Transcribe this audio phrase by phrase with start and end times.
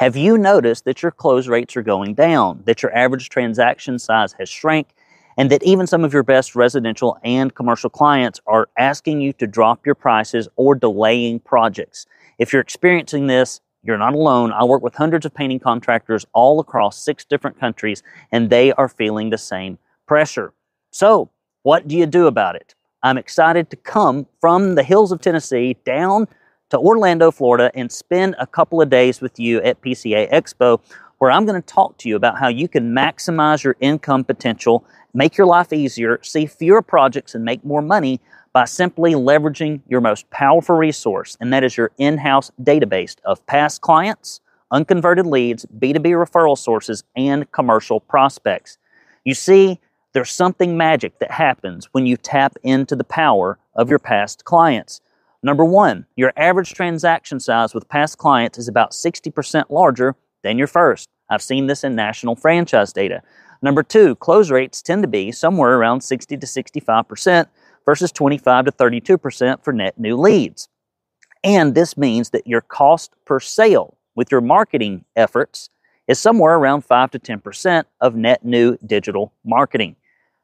[0.00, 4.32] Have you noticed that your close rates are going down, that your average transaction size
[4.38, 4.88] has shrank,
[5.36, 9.46] and that even some of your best residential and commercial clients are asking you to
[9.46, 12.06] drop your prices or delaying projects?
[12.38, 14.52] If you're experiencing this, you're not alone.
[14.52, 18.88] I work with hundreds of painting contractors all across six different countries, and they are
[18.88, 19.76] feeling the same
[20.06, 20.54] pressure.
[20.90, 21.28] So,
[21.62, 22.74] what do you do about it?
[23.02, 26.26] I'm excited to come from the hills of Tennessee down
[26.70, 30.80] to Orlando, Florida, and spend a couple of days with you at PCA Expo,
[31.18, 34.84] where I'm going to talk to you about how you can maximize your income potential,
[35.12, 38.20] make your life easier, see fewer projects, and make more money
[38.52, 43.44] by simply leveraging your most powerful resource, and that is your in house database of
[43.46, 44.40] past clients,
[44.70, 48.78] unconverted leads, B2B referral sources, and commercial prospects.
[49.24, 49.78] You see,
[50.12, 55.00] there's something magic that happens when you tap into the power of your past clients.
[55.42, 60.66] Number one, your average transaction size with past clients is about 60% larger than your
[60.66, 61.08] first.
[61.30, 63.22] I've seen this in national franchise data.
[63.62, 67.46] Number two, close rates tend to be somewhere around 60 to 65%
[67.86, 70.68] versus 25 to 32% for net new leads.
[71.42, 75.70] And this means that your cost per sale with your marketing efforts
[76.06, 79.96] is somewhere around 5 to 10% of net new digital marketing.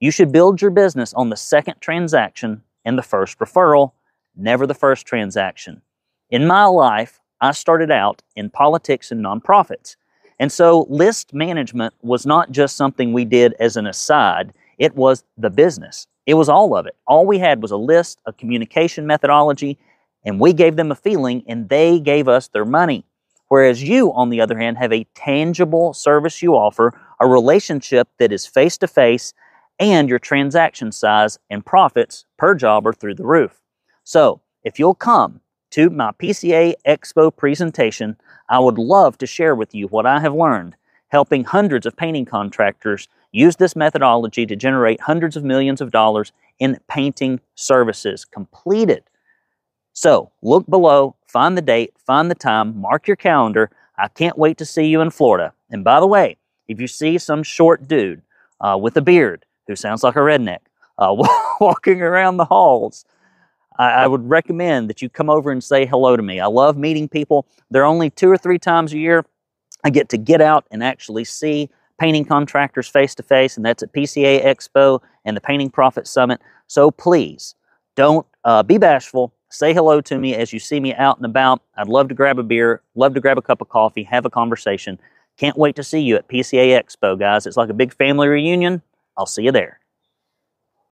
[0.00, 3.92] You should build your business on the second transaction and the first referral,
[4.40, 5.82] never the first transaction.
[6.30, 9.96] In my life, I started out in politics and nonprofits.
[10.38, 15.24] And so list management was not just something we did as an aside, it was
[15.36, 16.06] the business.
[16.26, 16.96] It was all of it.
[17.06, 19.78] All we had was a list, a communication methodology,
[20.24, 23.04] and we gave them a feeling and they gave us their money.
[23.48, 28.32] Whereas you, on the other hand, have a tangible service you offer, a relationship that
[28.32, 29.34] is face to face,
[29.80, 33.60] and your transaction size and profits per job are through the roof.
[34.04, 38.16] So, if you'll come to my PCA Expo presentation,
[38.48, 40.76] I would love to share with you what I have learned
[41.10, 46.32] helping hundreds of painting contractors use this methodology to generate hundreds of millions of dollars
[46.58, 49.04] in painting services completed.
[49.92, 53.70] So look below, find the date, find the time, mark your calendar.
[53.98, 55.52] I can't wait to see you in Florida.
[55.70, 56.36] And by the way,
[56.68, 58.22] if you see some short dude
[58.60, 60.60] uh, with a beard who sounds like a redneck
[60.98, 61.14] uh,
[61.60, 63.04] walking around the halls,
[63.78, 66.38] I, would recommend that you come over and say hello to me.
[66.38, 67.46] I love meeting people.
[67.70, 69.24] They're only two or three times a year.
[69.84, 73.82] I get to get out and actually see painting contractors face to face, and that's
[73.82, 76.40] at PCA Expo and the Painting Profit Summit.
[76.66, 77.54] So please
[77.96, 79.32] don't uh, be bashful.
[79.50, 81.62] Say hello to me as you see me out and about.
[81.76, 84.30] I'd love to grab a beer, love to grab a cup of coffee, have a
[84.30, 84.98] conversation.
[85.38, 87.46] Can't wait to see you at PCA Expo, guys.
[87.46, 88.82] It's like a big family reunion.
[89.16, 89.79] I'll see you there.